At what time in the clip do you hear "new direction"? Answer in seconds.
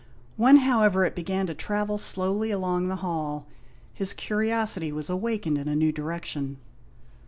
5.75-6.57